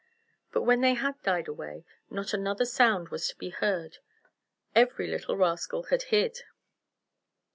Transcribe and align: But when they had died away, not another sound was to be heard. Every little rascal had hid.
But 0.51 0.63
when 0.63 0.81
they 0.81 0.95
had 0.95 1.21
died 1.21 1.47
away, 1.47 1.85
not 2.09 2.33
another 2.33 2.65
sound 2.65 3.09
was 3.09 3.27
to 3.27 3.35
be 3.37 3.51
heard. 3.51 3.99
Every 4.73 5.05
little 5.05 5.37
rascal 5.37 5.83
had 5.91 6.01
hid. 6.09 6.39